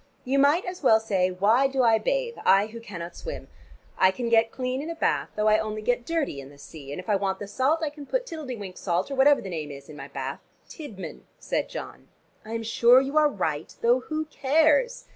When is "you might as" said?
0.25-0.81